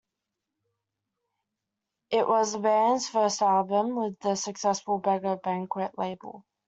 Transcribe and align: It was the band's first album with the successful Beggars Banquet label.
It 2.09 2.27
was 2.27 2.53
the 2.53 2.57
band's 2.57 3.07
first 3.07 3.43
album 3.43 3.95
with 3.95 4.19
the 4.21 4.33
successful 4.33 4.97
Beggars 4.97 5.37
Banquet 5.43 5.95
label. 5.95 6.43